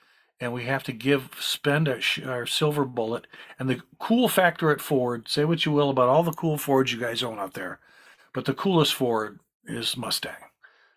[0.41, 3.27] and we have to give spend our, our silver bullet.
[3.59, 6.93] And the cool factor at Ford, say what you will about all the cool Fords
[6.93, 7.79] you guys own out there,
[8.33, 10.49] but the coolest Ford is Mustang.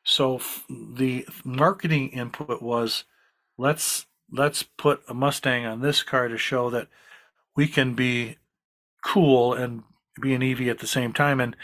[0.03, 3.03] So the marketing input was,
[3.57, 6.87] let's let's put a Mustang on this car to show that
[7.53, 8.37] we can be
[9.03, 9.83] cool and
[10.21, 11.39] be an EV at the same time.
[11.39, 11.55] And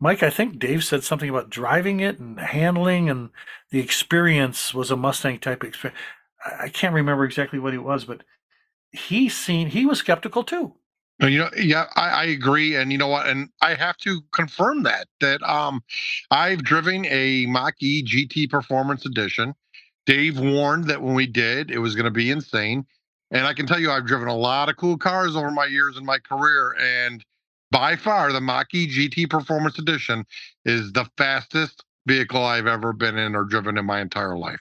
[0.00, 3.30] Mike, I think Dave said something about driving it and handling, and
[3.70, 6.00] the experience was a Mustang type experience.
[6.58, 8.22] I can't remember exactly what it was, but
[8.92, 10.74] he seen he was skeptical too.
[11.20, 14.84] You know, yeah, I, I, agree, and you know what, and I have to confirm
[14.84, 15.82] that that um,
[16.30, 19.54] I've driven a Mach-E GT Performance Edition.
[20.06, 22.86] Dave warned that when we did, it was going to be insane.
[23.30, 25.96] And I can tell you, I've driven a lot of cool cars over my years
[25.96, 26.74] in my career.
[26.80, 27.24] And
[27.70, 30.24] by far, the Mach-E GT Performance Edition
[30.64, 34.60] is the fastest vehicle I've ever been in or driven in my entire life.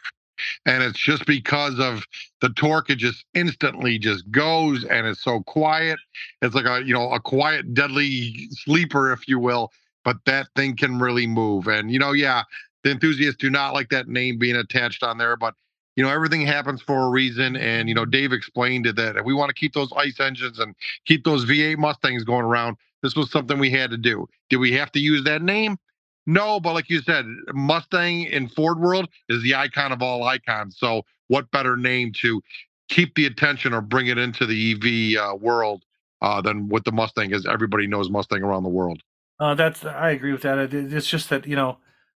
[0.65, 2.05] and it's just because of
[2.41, 2.89] the torque.
[2.89, 5.99] It just instantly just goes, and it's so quiet.
[6.41, 9.71] It's like a you know a quiet, deadly sleeper, if you will.
[10.05, 12.43] But that thing can really move, and you know, yeah,
[12.83, 15.55] the enthusiasts do not like that name being attached on there, but
[15.95, 19.25] you know everything happens for a reason and you know dave explained it that if
[19.25, 20.75] we want to keep those ice engines and
[21.05, 22.77] keep those v8 mustangs going around.
[23.01, 24.27] This was something we had to do.
[24.49, 25.77] Did we have to use that name?
[26.25, 30.77] No but like you said mustang in ford world is the icon of all icons
[30.77, 32.41] so what better name to
[32.89, 35.83] keep the attention or bring it into the ev uh, world
[36.21, 37.45] uh, than what the mustang is.
[37.45, 39.01] Everybody knows mustang around the world.
[39.39, 40.73] Uh, that's i agree with that.
[40.73, 41.77] It's just that you know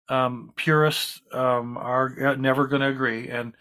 [0.09, 3.29] um, purists um, are never going to agree.
[3.29, 3.53] And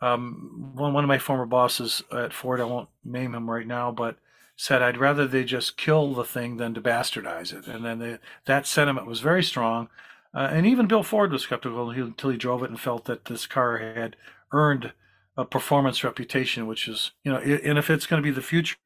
[0.00, 3.90] um, one, one of my former bosses at Ford, I won't name him right now,
[3.90, 4.18] but
[4.56, 7.66] said, I'd rather they just kill the thing than to bastardize it.
[7.66, 9.88] And then they, that sentiment was very strong.
[10.32, 13.46] Uh, and even Bill Ford was skeptical until he drove it and felt that this
[13.46, 14.16] car had
[14.52, 14.92] earned
[15.36, 18.76] a performance reputation, which is, you know, and if it's going to be the future,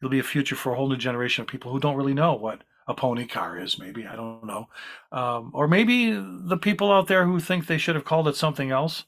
[0.00, 2.34] it'll be a future for a whole new generation of people who don't really know
[2.34, 4.06] what a pony car is, maybe.
[4.06, 4.68] I don't know.
[5.12, 8.70] Um, or maybe the people out there who think they should have called it something
[8.70, 9.04] else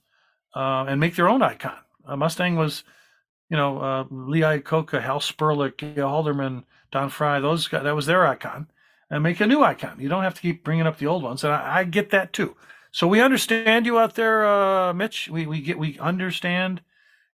[0.54, 1.78] uh, and make their own icon.
[2.06, 2.84] A Mustang was,
[3.48, 8.06] you know, uh, Lee Iacocca, Hal Sperlich, Gale Halderman, Don Frey, those guys, that was
[8.06, 8.68] their icon.
[9.08, 9.98] And make a new icon.
[9.98, 11.42] You don't have to keep bringing up the old ones.
[11.42, 12.54] And I, I get that too.
[12.92, 15.28] So we understand you out there, uh, Mitch.
[15.28, 16.80] We, we get we understand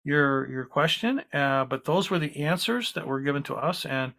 [0.04, 4.12] your your question, uh, but those were the answers that were given to us, and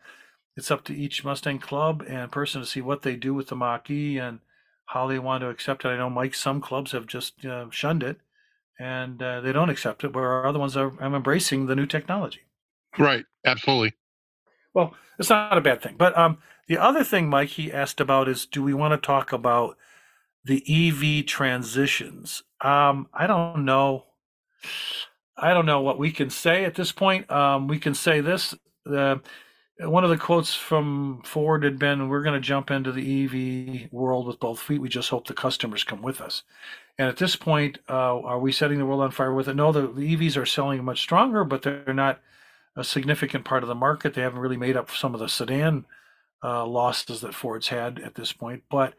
[0.58, 3.56] it's up to each Mustang club and person to see what they do with the
[3.56, 4.40] Mach E and
[4.88, 5.90] how they want to accept it.
[5.90, 8.18] I know, Mike, some clubs have just uh, shunned it
[8.80, 12.42] and uh, they don't accept it, where other ones are I'm embracing the new technology.
[12.98, 13.94] Right, absolutely.
[14.74, 15.96] Well, it's not a bad thing.
[15.98, 19.32] But um, the other thing, Mike, he asked about is do we want to talk
[19.32, 19.78] about
[20.44, 22.44] the EV transitions?
[22.62, 24.06] Um, I don't know.
[25.38, 27.30] I don't know what we can say at this point.
[27.30, 28.56] Um, we can say this.
[28.92, 29.18] Uh,
[29.80, 33.92] one of the quotes from Ford had been, "We're going to jump into the EV
[33.92, 34.82] world with both feet.
[34.82, 36.44] We just hope the customers come with us."
[36.98, 39.56] And at this point, uh, are we setting the world on fire with it?
[39.56, 42.22] No, the, the EVs are selling much stronger, but they're not
[42.76, 44.14] a significant part of the market.
[44.14, 45.86] They haven't really made up some of the sedan
[46.44, 48.64] uh, losses that Ford's had at this point.
[48.70, 48.96] But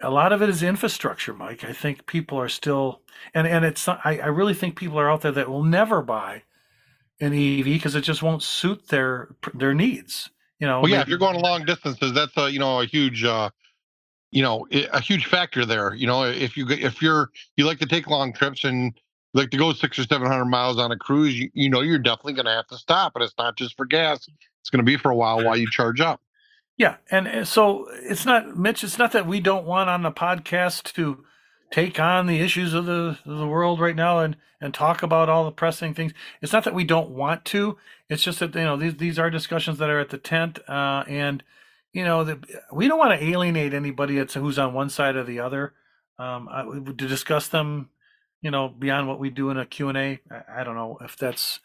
[0.00, 1.64] a lot of it is infrastructure, Mike.
[1.64, 3.00] I think people are still,
[3.34, 6.44] and and it's I, I really think people are out there that will never buy
[7.20, 10.30] an EV because it just won't suit their their needs.
[10.58, 10.80] You know.
[10.80, 13.24] Well, yeah, maybe, if you're going long distances, that's a you know a huge.
[13.24, 13.50] uh
[14.32, 17.86] you know a huge factor there you know if you if you're you like to
[17.86, 18.94] take long trips and
[19.34, 21.98] like to go six or seven hundred miles on a cruise you, you know you're
[21.98, 24.28] definitely going to have to stop and it's not just for gas
[24.60, 26.20] it's going to be for a while while you charge up
[26.76, 30.92] yeah and so it's not mitch it's not that we don't want on the podcast
[30.92, 31.24] to
[31.70, 35.28] take on the issues of the of the world right now and and talk about
[35.28, 36.12] all the pressing things.
[36.42, 37.78] It's not that we don't want to.
[38.08, 41.04] It's just that you know these these are discussions that are at the tent, uh,
[41.06, 41.42] and
[41.92, 42.38] you know
[42.72, 45.74] we don't want to alienate anybody that's who's on one side or the other.
[46.18, 47.88] Um, I, to discuss them,
[48.42, 50.20] you know, beyond what we do in a Q and A.
[50.30, 51.60] I, I don't know if that's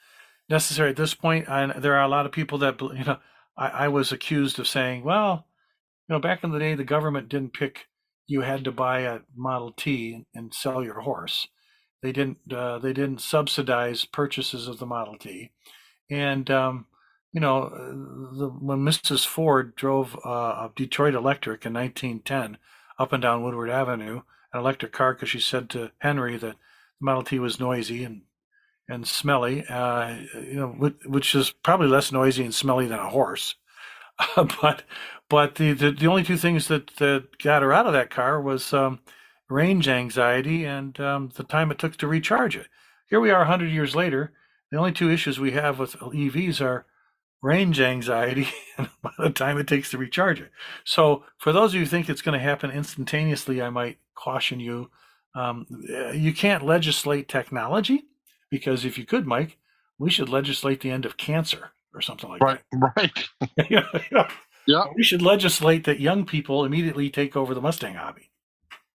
[0.50, 1.46] necessary at this point.
[1.50, 3.18] And there are a lot of people that you know.
[3.58, 5.48] I, I was accused of saying, well,
[6.10, 7.88] you know, back in the day, the government didn't pick
[8.28, 11.48] you had to buy a Model T and sell your horse.
[12.02, 12.38] They didn't.
[12.52, 15.52] Uh, they didn't subsidize purchases of the Model T,
[16.10, 16.86] and um,
[17.36, 19.26] you know, uh, the, when Mrs.
[19.26, 22.58] Ford drove uh, a Detroit Electric in 1910
[22.98, 24.22] up and down Woodward Avenue,
[24.54, 26.56] an electric car, because she said to Henry that the
[27.02, 28.22] Model T was noisy and
[28.88, 33.56] and smelly, uh, you know, which is probably less noisy and smelly than a horse.
[34.36, 34.84] but
[35.30, 38.42] but the, the, the only two things that, that got her out of that car
[38.42, 39.00] was um,
[39.50, 42.68] range anxiety and um, the time it took to recharge it.
[43.10, 44.34] Here we are 100 years later.
[44.72, 46.86] The only two issues we have with EVs are
[47.42, 50.52] range anxiety and the time it takes to recharge it.
[50.84, 54.60] So, for those of you who think it's going to happen instantaneously, I might caution
[54.60, 54.90] you
[55.36, 55.68] um,
[56.14, 58.06] you can't legislate technology
[58.50, 59.58] because if you could, Mike,
[60.00, 62.94] we should legislate the end of cancer or something like right, that.
[62.96, 63.70] Right.
[63.70, 64.30] yeah.
[64.68, 64.86] Yeah.
[64.96, 68.32] We should legislate that young people immediately take over the Mustang hobby.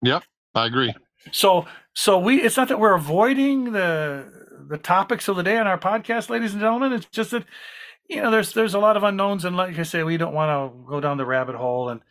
[0.02, 0.24] Yep,
[0.56, 0.94] I agree.
[1.32, 4.32] So so we it's not that we're avoiding the
[4.70, 6.94] the topics of the day on our podcast, ladies and gentlemen.
[6.94, 7.46] It's just that
[8.10, 10.50] you know there's there's a lot of unknowns and like I say, we don't want
[10.50, 12.02] to go down the rabbit hole and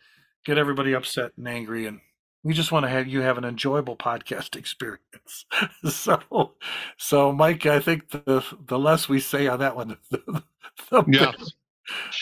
[0.45, 1.99] get everybody upset and angry and
[2.43, 5.45] we just want to have you have an enjoyable podcast experience.
[5.89, 6.53] so
[6.97, 10.43] so Mike, I think the the less we say on that one, the,
[10.89, 11.53] the yes.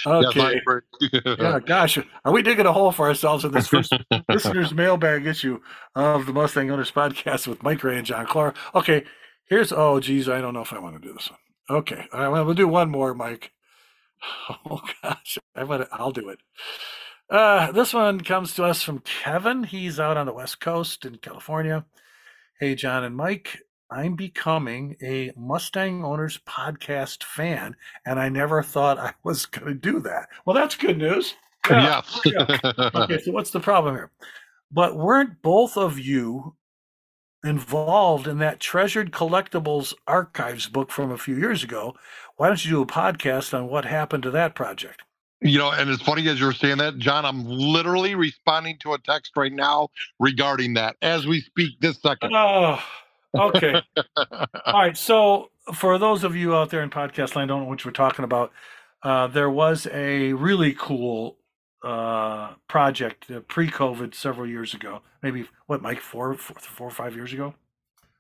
[0.06, 0.62] Okay.
[1.12, 3.94] yeah, gosh, are we digging a hole for ourselves in this first
[4.30, 5.60] listener's mailbag issue
[5.96, 8.54] of the Mustang Owners Podcast with Mike Rey and John Clor?
[8.76, 9.04] Okay,
[9.48, 11.40] Here's oh geez, I don't know if I want to do this one.
[11.70, 13.52] Okay, all right, well, we'll do one more, Mike.
[14.66, 16.40] Oh gosh, I want I'll do it.
[17.30, 19.64] Uh, this one comes to us from Kevin.
[19.64, 21.86] He's out on the West Coast in California.
[22.60, 23.60] Hey, John and Mike,
[23.92, 29.74] I'm becoming a Mustang Owners podcast fan, and I never thought I was going to
[29.74, 30.30] do that.
[30.46, 31.36] Well, that's good news.
[31.70, 32.02] Yeah.
[32.26, 32.92] yeah.
[32.94, 34.12] Okay, so what's the problem here?
[34.72, 36.56] But weren't both of you
[37.46, 41.96] involved in that treasured collectibles archives book from a few years ago?
[42.38, 45.04] Why don't you do a podcast on what happened to that project?
[45.42, 49.00] You know, and it's funny as you're saying that, John, I'm literally responding to a
[49.00, 52.34] text right now regarding that as we speak this second.
[52.34, 52.82] Oh,
[53.38, 53.82] okay.
[54.18, 54.98] All right.
[54.98, 58.26] So, for those of you out there in podcast land, don't know what we're talking
[58.26, 58.52] about.
[59.04, 61.38] Uh, there was a really cool
[61.84, 65.02] uh, project uh, pre-COVID several years ago.
[65.22, 67.54] Maybe what, Mike, four, four, four or five years ago?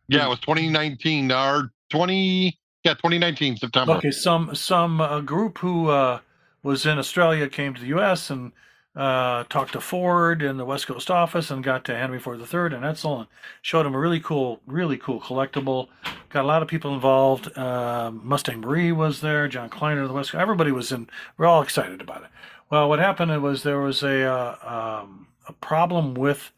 [0.07, 3.93] Yeah, it was 2019 or 20, yeah, 2019 September.
[3.93, 6.19] Okay, some some uh, group who uh,
[6.61, 8.29] was in Australia came to the U.S.
[8.29, 8.51] and
[8.95, 12.75] uh, talked to Ford in the West Coast office and got to Henry Ford III
[12.75, 13.27] and Edsel and
[13.61, 15.89] showed him a really cool, really cool collectible.
[16.29, 17.55] Got a lot of people involved.
[17.57, 19.47] Uh, Mustang Marie was there.
[19.47, 20.31] John Kleiner of the West.
[20.31, 20.41] Coast.
[20.41, 21.09] Everybody was in.
[21.37, 22.29] We're all excited about it.
[22.69, 26.51] Well, what happened was there was a uh, um, a problem with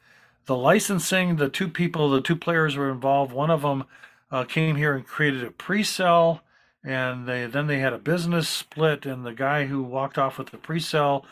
[0.46, 1.38] the licensing.
[1.38, 3.34] The two people, the two players were involved.
[3.34, 3.86] One of them
[4.32, 6.42] uh, came here and created a pre-sale
[6.84, 10.52] and they then they had a business split and the guy who walked off with
[10.52, 11.26] the pre-sale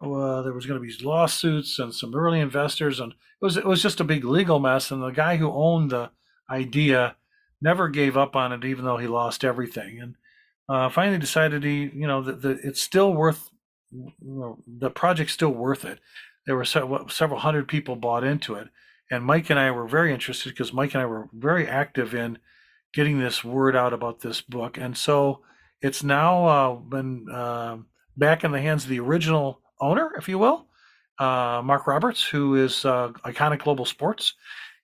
[0.00, 3.66] uh, there was going to be lawsuits and some early investors and it was it
[3.66, 6.10] was just a big legal mess and the guy who owned the
[6.50, 7.16] idea
[7.60, 10.00] never gave up on it even though he lost everything.
[10.00, 10.14] And
[10.68, 13.50] uh, finally decided he you know that it's still worth
[13.90, 15.98] the project's still worth it.
[16.46, 18.68] There were several, several hundred people bought into it.
[19.10, 22.38] And mike and i were very interested because mike and i were very active in
[22.92, 24.78] getting this word out about this book.
[24.78, 25.42] And so
[25.80, 27.78] it's now uh, been uh,
[28.16, 30.66] back in the hands of the original owner, if you will,
[31.18, 34.34] uh, Mark Roberts, who is uh, Iconic Global Sports.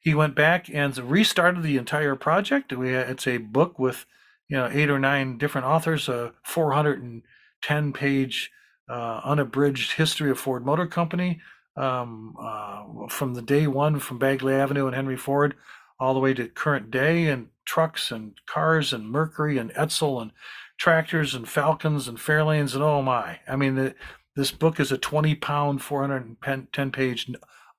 [0.00, 2.72] He went back and restarted the entire project.
[2.72, 4.06] We, it's a book with
[4.48, 8.50] you know eight or nine different authors, a 410 page
[8.88, 11.40] uh, unabridged history of Ford Motor Company
[11.76, 15.54] um, uh, from the day one from Bagley Avenue and Henry Ford
[15.98, 20.32] all the way to current day and trucks and cars and Mercury and Edsel and
[20.76, 23.40] tractors and Falcons and Fairlanes and oh my.
[23.48, 23.94] I mean, the,
[24.36, 27.30] this book is a 20 pound, 410 page,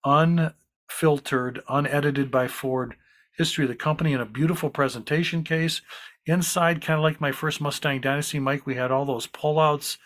[0.04, 2.96] unfiltered, unedited by Ford
[3.38, 5.82] history of the company in a beautiful presentation case.
[6.26, 9.98] Inside, kind of like my first Mustang Dynasty, Mike, we had all those pullouts,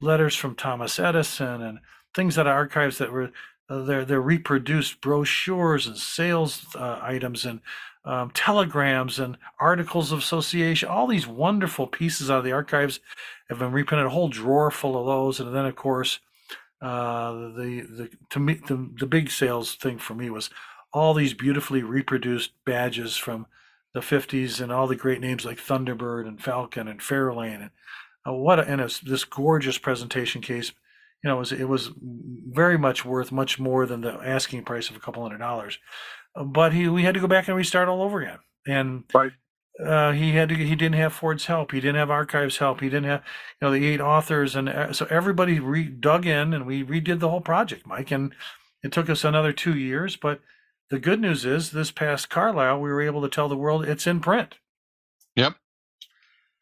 [0.00, 1.78] letters from Thomas Edison, and
[2.14, 3.30] things out of archives that were
[3.68, 7.60] uh, they're they're reproduced brochures and sales uh, items and
[8.06, 10.88] um, telegrams and articles of association.
[10.88, 13.00] All these wonderful pieces out of the archives
[13.48, 14.06] have been reprinted.
[14.06, 16.20] A whole drawer full of those, and then of course,
[16.80, 20.50] uh, the the to me the the big sales thing for me was
[20.92, 23.46] all these beautifully reproduced badges from
[23.92, 27.70] the 50s and all the great names like Thunderbird and Falcon and Fairlane and
[28.26, 30.72] uh, what a, and it's this gorgeous presentation case
[31.22, 34.90] you know, it was it was very much worth much more than the asking price
[34.90, 35.78] of a couple hundred dollars.
[36.44, 38.38] But he we had to go back and restart all over again.
[38.66, 39.32] And right.
[39.78, 41.72] Uh, he had to, he didn't have Ford's help.
[41.72, 42.80] He didn't have archives help.
[42.80, 43.22] He didn't have
[43.60, 47.20] you know the eight authors and uh, so everybody re- dug in and we redid
[47.20, 48.10] the whole project, Mike.
[48.10, 48.34] And
[48.82, 50.16] it took us another two years.
[50.16, 50.40] But
[50.88, 54.06] the good news is this past Carlisle, we were able to tell the world it's
[54.06, 54.54] in print.
[55.34, 55.56] Yep.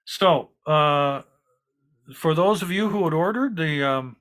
[0.05, 1.23] So uh,
[2.15, 4.17] for those of you who had ordered the um,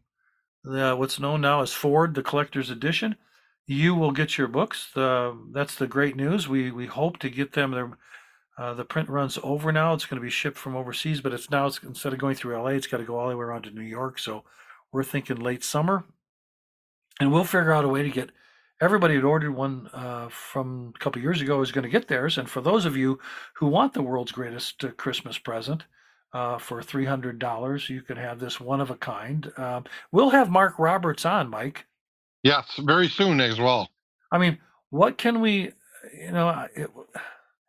[0.64, 3.16] the, what's known now as Ford, the collector's edition.
[3.66, 4.90] You will get your books.
[4.94, 6.48] The, that's the great news.
[6.48, 7.96] We we hope to get them.
[8.58, 9.94] Uh, the print runs over now.
[9.94, 12.56] It's going to be shipped from overseas, but it's now it's, instead of going through
[12.62, 14.20] LA, it's got to go all the way around to New York.
[14.20, 14.44] So
[14.92, 16.06] we're thinking late summer,
[17.20, 18.30] and we'll figure out a way to get
[18.80, 22.38] everybody who ordered one uh, from a couple years ago is going to get theirs.
[22.38, 23.18] And for those of you
[23.56, 25.86] who want the world's greatest uh, Christmas present,
[26.34, 27.90] uh, for $300.
[27.90, 29.52] You can have this one of a kind.
[29.58, 31.86] Um, we'll have Mark Roberts on, Mike.
[32.44, 33.90] Yes, very soon as well.
[34.32, 35.72] I mean, what can we,
[36.14, 36.90] you know, it,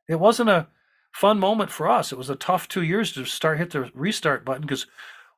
[0.08, 0.66] it wasn't a
[1.12, 2.12] fun moment for us.
[2.12, 4.86] It was a tough two years to start, hit the restart button because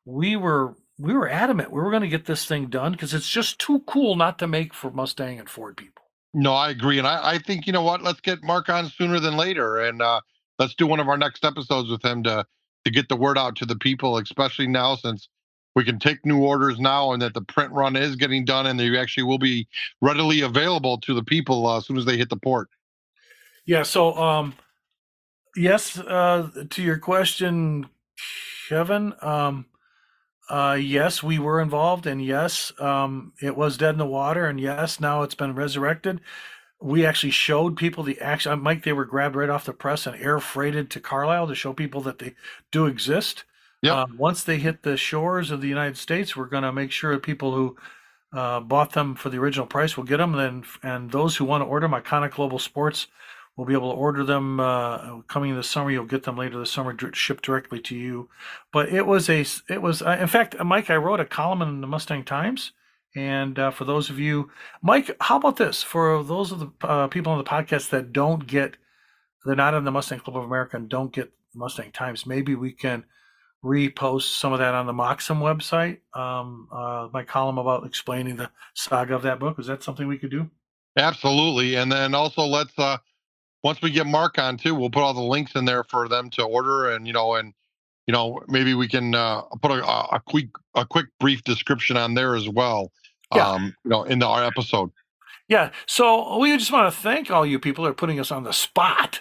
[0.05, 3.29] we were, we were adamant we were going to get this thing done because it's
[3.29, 6.05] just too cool not to make for Mustang and Ford people.
[6.33, 6.99] No, I agree.
[6.99, 9.77] And I, I think, you know what, let's get Mark on sooner than later.
[9.79, 10.23] And uh,
[10.59, 12.47] let's do one of our next episodes with him to
[12.85, 15.29] to get the word out to the people, especially now since
[15.77, 18.81] we can take new orders now and that the print run is getting done and
[18.81, 19.69] they actually will be
[20.01, 22.71] readily available to the people uh, as soon as they hit the port.
[23.67, 23.83] Yeah.
[23.83, 24.55] So, um,
[25.55, 27.91] yes, uh, to your question,
[28.71, 29.13] Kevin.
[29.21, 29.67] Um,
[30.49, 34.61] uh, yes, we were involved, and yes, um, it was dead in the water, and
[34.61, 36.21] yes, now it's been resurrected.
[36.81, 38.53] We actually showed people the action.
[38.53, 41.55] uh, Mike, they were grabbed right off the press and air freighted to Carlisle to
[41.55, 42.35] show people that they
[42.71, 43.45] do exist.
[43.87, 43.95] Yep.
[43.95, 47.13] Uh, once they hit the shores of the United States, we're going to make sure
[47.13, 47.77] that people who
[48.33, 50.33] uh, bought them for the original price will get them.
[50.33, 53.07] Then, and those who want to order them, Iconic Global Sports
[53.57, 55.91] will be able to order them uh, coming this summer.
[55.91, 58.29] You'll get them later this summer, shipped directly to you.
[58.73, 61.81] But it was a, it was uh, in fact, Mike, I wrote a column in
[61.81, 62.73] the Mustang Times.
[63.15, 64.51] And uh, for those of you,
[64.83, 65.83] Mike, how about this?
[65.83, 68.77] For those of the uh, people on the podcast that don't get,
[69.47, 72.73] they're not in the Mustang Club of America and don't get Mustang Times, maybe we
[72.73, 73.05] can
[73.65, 75.99] repost some of that on the MOCSM website.
[76.19, 79.59] Um, uh, my column about explaining the saga of that book.
[79.59, 80.51] Is that something we could do?
[80.97, 81.75] Absolutely.
[81.75, 82.97] And then also let's uh
[83.63, 86.31] once we get Mark on too, we'll put all the links in there for them
[86.31, 87.53] to order and you know and
[88.07, 92.15] you know maybe we can uh put a, a quick a quick brief description on
[92.15, 92.93] there as well.
[93.35, 93.49] Yeah.
[93.49, 94.91] Um, you know, in the, our episode.
[95.49, 95.71] Yeah.
[95.87, 98.53] So we just want to thank all you people that are putting us on the
[98.53, 99.21] spot.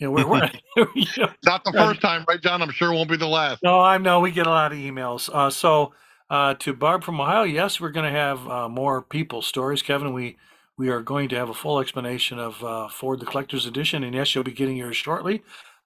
[0.00, 0.50] You know, we're, we're
[0.96, 2.62] you know, Not the first time, right, John?
[2.62, 3.62] I'm sure it won't be the last.
[3.62, 5.28] No, I know we get a lot of emails.
[5.32, 5.92] Uh, so
[6.30, 10.12] uh, to Barb from Ohio, yes, we're going to have uh, more people stories, Kevin.
[10.14, 10.38] We
[10.78, 14.14] we are going to have a full explanation of uh, Ford the Collector's Edition, and
[14.14, 15.42] yes, you'll be getting yours shortly.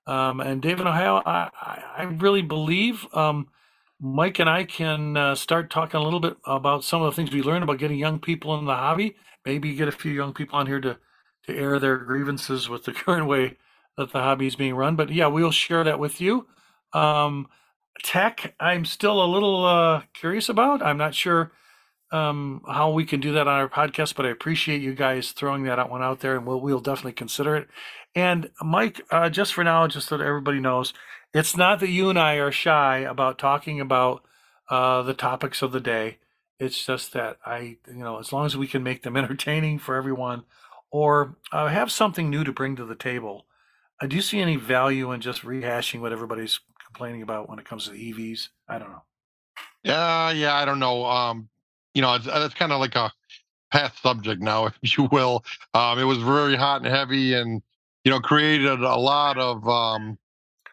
[0.07, 3.49] Um, and David, Ohio, I, I, I really believe um,
[4.01, 7.33] Mike and I can uh, start talking a little bit about some of the things
[7.33, 9.17] we learned about getting young people in the hobby.
[9.45, 10.99] Maybe get a few young people on here to
[11.47, 13.57] to air their grievances with the current way
[13.97, 14.97] that the hobby is being run.
[14.97, 16.47] But yeah, we'll share that with you.
[16.93, 17.49] Um,
[18.03, 20.83] tech, I'm still a little uh, curious about.
[20.83, 21.53] I'm not sure
[22.13, 25.65] um, how we can do that on our podcast, but I appreciate you guys throwing
[25.65, 27.69] that one out there, and we'll we'll definitely consider it.
[28.15, 30.95] And Mike, uh, just for now, just so that everybody knows,
[31.33, 34.23] it's not that you and I are shy about talking about
[34.71, 36.19] uh, the topics of the day.
[36.61, 39.97] It's just that I, you know, as long as we can make them entertaining for
[39.97, 40.45] everyone,
[40.93, 43.47] or uh, have something new to bring to the table.
[44.05, 47.65] Uh, do you see any value in just rehashing what everybody's complaining about when it
[47.65, 48.49] comes to EVs?
[48.69, 49.03] I don't know.
[49.83, 51.07] Yeah, yeah, I don't know.
[51.07, 51.49] Um,
[51.95, 53.11] you know, it's, it's kind of like a
[53.71, 55.43] past subject now, if you will.
[55.73, 57.63] Um, it was very hot and heavy, and
[58.05, 60.19] you know, created a lot of um,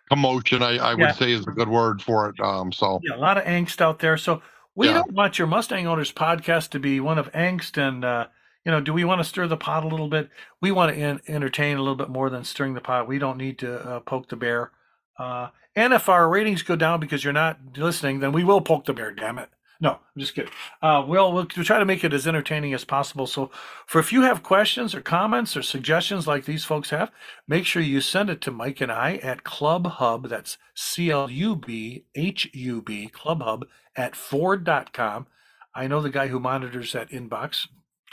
[0.10, 0.62] commotion.
[0.62, 1.14] I, I would Yeah.
[1.14, 2.40] say is a good word for it.
[2.42, 4.18] Um, so Yeah, a lot of angst out there.
[4.18, 4.42] So
[4.76, 4.94] we Yeah.
[4.96, 8.28] don't want your Mustang Owners podcast to be one of angst and uh,
[8.66, 10.30] you know, do we want to stir the pot a little bit?
[10.62, 13.08] We want to en- entertain a little bit more than stirring the pot.
[13.08, 14.72] We don't need to uh, poke the bear.
[15.18, 18.86] Uh, and if our ratings go down because you're not listening, then we will poke
[18.86, 19.12] the bear.
[19.12, 19.50] Damn it!
[19.80, 20.52] No, I'm just kidding.
[20.82, 23.26] Uh, we'll we'll try to make it as entertaining as possible.
[23.26, 23.50] So,
[23.88, 27.12] for if you have questions or comments or suggestions like these folks have,
[27.48, 30.28] make sure you send it to Mike and I at Club Hub.
[30.28, 35.28] That's C L U B H U B Club Hub at Ford.com.
[35.74, 37.68] I know the guy who monitors that inbox.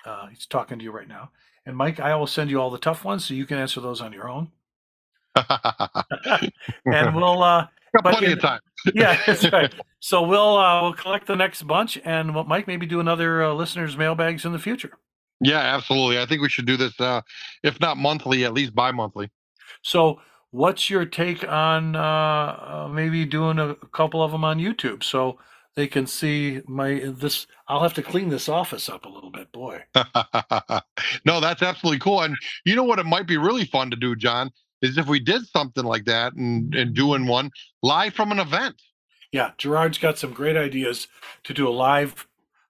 [0.05, 1.31] Uh, he's talking to you right now.
[1.67, 4.01] And Mike, I will send you all the tough ones so you can answer those
[4.01, 4.51] on your own.
[6.87, 8.61] and we'll uh got plenty in- of time.
[8.95, 9.73] yeah, that's right.
[10.01, 13.53] So we'll uh we'll collect the next bunch and we'll, Mike maybe do another uh,
[13.53, 14.99] listeners mailbags in the future.
[15.41, 16.19] Yeah, absolutely.
[16.19, 17.21] I think we should do this, uh,
[17.63, 19.31] if not monthly, at least bi-monthly.
[19.83, 20.21] So
[20.51, 25.39] what's your take on uh, uh maybe doing a, couple of them on YouTube so
[25.79, 29.53] they can see my this I'll have to clean this office up a little bit,
[29.53, 29.85] boy.
[31.25, 32.21] no, that's absolutely cool.
[32.23, 32.99] And you know what?
[32.99, 34.51] It might be really fun to do, John,
[34.83, 38.75] is if we did something like that and, and doing one live from an event.
[39.31, 41.07] Yeah, Gerard's got some great ideas
[41.45, 42.27] to do a live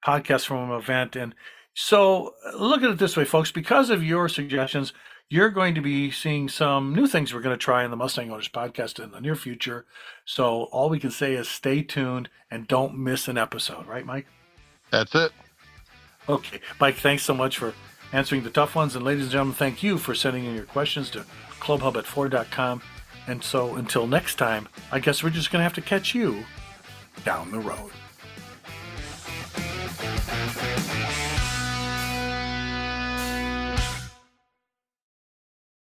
[0.07, 1.17] podcast from an event.
[1.17, 1.35] And
[1.73, 4.93] so look at it this way, folks, because of your suggestions,
[5.31, 8.31] you're going to be seeing some new things we're going to try in the Mustang
[8.31, 9.85] Owners podcast in the near future.
[10.25, 14.27] So all we can say is stay tuned and don't miss an episode, right, Mike?
[14.91, 15.33] That's it.
[16.29, 17.75] Okay, Mike, thanks so much for
[18.13, 18.97] answering the tough ones.
[18.97, 21.27] And ladies and gentlemen, thank you for sending in your questions to
[21.61, 22.83] clubhub at ford.com.
[23.27, 26.45] And so until next time, I guess we're just going to have to catch you
[27.25, 27.91] down the road.